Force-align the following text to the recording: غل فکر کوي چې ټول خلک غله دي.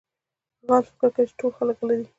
غل 0.67 0.83
فکر 0.89 1.09
کوي 1.13 1.23
چې 1.29 1.35
ټول 1.39 1.51
خلک 1.57 1.75
غله 1.81 1.95
دي. 1.99 2.05